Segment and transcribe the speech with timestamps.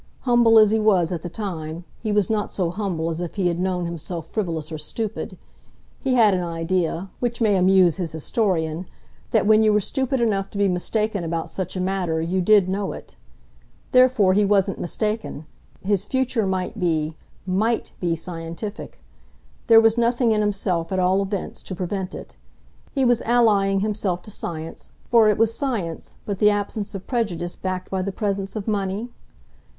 [0.21, 3.35] Humble as he was, at the same time, he was not so humble as if
[3.35, 5.37] he had known himself frivolous or stupid.
[6.03, 8.87] He had an idea which may amuse his historian
[9.29, 12.67] that when you were stupid enough to be mistaken about such a matter you did
[12.67, 13.15] know it.
[13.91, 15.45] Therefore he wasn't mistaken
[15.83, 17.13] his future might be
[17.45, 18.97] MIGHT be scientific.
[19.67, 22.35] There was nothing in himself, at all events, to prevent it.
[22.91, 27.55] He was allying himself to science, for what was science but the absence of prejudice
[27.55, 29.09] backed by the presence of money?